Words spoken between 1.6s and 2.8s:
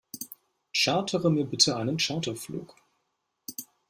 einen Charterflug!